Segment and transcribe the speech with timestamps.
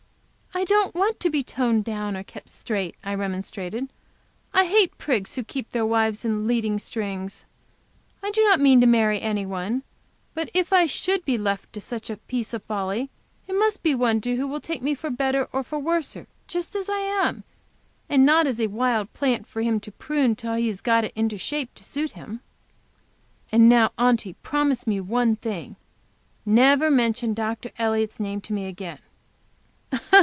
[0.53, 3.89] "I don't want to be toned down or kept straight," I remonstrated.
[4.53, 7.45] "I hate prigs who keep their wives in leading strings.
[8.21, 9.81] I do not mean to marry any one,
[10.33, 13.09] but if I should be left to such a piece of folly,
[13.47, 16.15] it must be to one who will take me for better for worse;
[16.47, 17.43] just as I am,
[18.09, 21.13] and not as a wild plant for him to prune till he has got it
[21.15, 22.41] into a shape to suit him
[23.53, 25.77] now, Aunty, promise me one thing.
[26.45, 27.71] Never mention Dr.
[27.79, 28.99] Elliott's name to me again."